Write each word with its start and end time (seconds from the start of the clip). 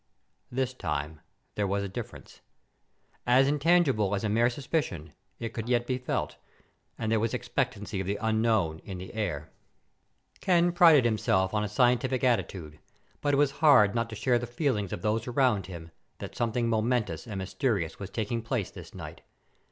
This 0.51 0.73
time 0.73 1.21
there 1.53 1.67
was 1.67 1.83
a 1.83 1.87
difference. 1.87 2.41
As 3.27 3.47
intangible 3.47 4.15
as 4.15 4.23
a 4.23 4.29
mere 4.29 4.49
suspicion, 4.49 5.13
it 5.37 5.53
could 5.53 5.69
yet 5.69 5.85
be 5.85 5.99
felt, 5.99 6.37
and 6.97 7.11
there 7.11 7.19
was 7.19 7.33
the 7.33 7.37
expectancy 7.37 7.99
of 7.99 8.07
the 8.07 8.15
unknown 8.19 8.79
in 8.79 8.97
the 8.97 9.13
air. 9.13 9.51
Ken 10.39 10.71
prided 10.71 11.05
himself 11.05 11.53
on 11.53 11.63
a 11.63 11.69
scientific 11.69 12.23
attitude, 12.23 12.79
but 13.21 13.35
it 13.35 13.37
was 13.37 13.51
hard 13.61 13.93
not 13.93 14.09
to 14.09 14.15
share 14.15 14.39
the 14.39 14.47
feelings 14.47 14.91
of 14.91 15.03
those 15.03 15.27
around 15.27 15.67
him 15.67 15.91
that 16.17 16.35
something 16.35 16.67
momentous 16.67 17.27
and 17.27 17.37
mysterious 17.37 17.99
was 17.99 18.09
taking 18.09 18.41
place 18.41 18.71
this 18.71 18.95
night. 18.95 19.21